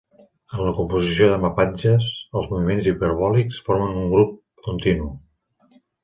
En 0.53 0.61
la 0.67 0.71
composició 0.75 1.25
de 1.31 1.35
mapatges, 1.41 2.07
els 2.39 2.47
moviments 2.53 2.87
hiperbòlics 2.91 3.59
formen 3.67 3.99
un 4.05 4.09
grup 4.15 4.33
continu. 4.69 5.11